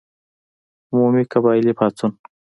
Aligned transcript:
عمومي 0.91 1.23
قبایلي 1.33 1.73
پاڅون. 1.79 2.11